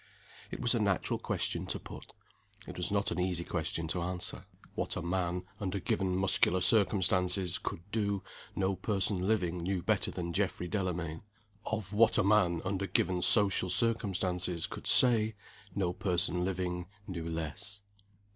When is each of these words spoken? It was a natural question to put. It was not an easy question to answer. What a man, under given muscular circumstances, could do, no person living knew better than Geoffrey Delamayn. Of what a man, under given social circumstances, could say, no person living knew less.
It 0.49 0.59
was 0.59 0.73
a 0.73 0.79
natural 0.79 1.19
question 1.19 1.67
to 1.67 1.77
put. 1.79 2.11
It 2.65 2.75
was 2.75 2.89
not 2.89 3.11
an 3.11 3.19
easy 3.19 3.43
question 3.43 3.87
to 3.89 4.01
answer. 4.01 4.45
What 4.73 4.95
a 4.97 5.01
man, 5.03 5.43
under 5.59 5.79
given 5.79 6.15
muscular 6.15 6.61
circumstances, 6.61 7.59
could 7.59 7.81
do, 7.91 8.23
no 8.55 8.75
person 8.75 9.27
living 9.27 9.61
knew 9.61 9.83
better 9.83 10.09
than 10.09 10.33
Geoffrey 10.33 10.67
Delamayn. 10.67 11.21
Of 11.67 11.93
what 11.93 12.17
a 12.17 12.23
man, 12.23 12.63
under 12.65 12.87
given 12.87 13.21
social 13.21 13.69
circumstances, 13.69 14.65
could 14.65 14.87
say, 14.87 15.35
no 15.75 15.93
person 15.93 16.43
living 16.43 16.87
knew 17.07 17.29
less. 17.29 17.83